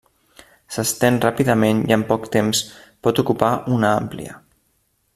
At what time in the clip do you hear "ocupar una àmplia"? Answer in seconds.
3.27-4.43